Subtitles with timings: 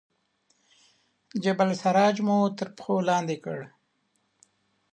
[1.43, 3.59] جبل السراج مو تر پښو لاندې کړ.